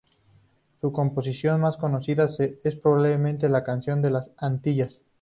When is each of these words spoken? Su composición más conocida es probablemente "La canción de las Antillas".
Su 0.79 0.91
composición 0.91 1.61
más 1.61 1.77
conocida 1.77 2.27
es 2.63 2.75
probablemente 2.75 3.47
"La 3.49 3.63
canción 3.63 4.01
de 4.01 4.09
las 4.09 4.31
Antillas". 4.35 5.03